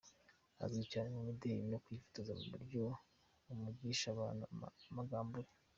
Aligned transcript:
Azwi 0.63 0.83
cyane 0.93 1.07
mu 1.15 1.21
mideli 1.29 1.61
no 1.71 1.79
kwifotoza 1.83 2.31
mu 2.39 2.45
buryo 2.51 2.83
buvugisha 3.47 4.05
abantu 4.15 4.43
amangambure. 4.91 5.49